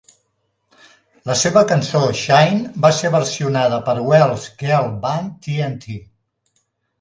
[1.31, 6.01] La seva cançó "Shine" va ser versionada per Welsh Girl Band TnT.